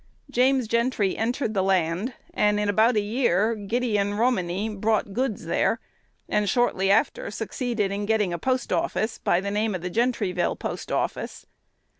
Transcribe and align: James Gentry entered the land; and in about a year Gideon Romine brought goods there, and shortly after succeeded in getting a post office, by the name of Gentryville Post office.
James 0.31 0.67
Gentry 0.67 1.15
entered 1.15 1.53
the 1.53 1.61
land; 1.61 2.15
and 2.33 2.59
in 2.59 2.67
about 2.69 2.95
a 2.95 3.01
year 3.01 3.53
Gideon 3.53 4.15
Romine 4.15 4.77
brought 4.77 5.13
goods 5.13 5.45
there, 5.45 5.79
and 6.27 6.49
shortly 6.49 6.89
after 6.89 7.29
succeeded 7.29 7.91
in 7.91 8.07
getting 8.07 8.33
a 8.33 8.39
post 8.39 8.73
office, 8.73 9.19
by 9.19 9.39
the 9.39 9.51
name 9.51 9.75
of 9.75 9.83
Gentryville 9.83 10.55
Post 10.57 10.91
office. 10.91 11.45